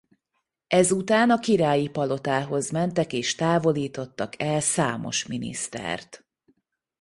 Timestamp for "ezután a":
0.67-1.39